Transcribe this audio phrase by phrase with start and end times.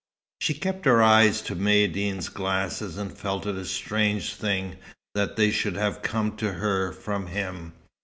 [0.39, 4.77] She kept her eyes to Maïeddine's glasses, and felt it a strange thing
[5.13, 7.73] that they should have come to her from him.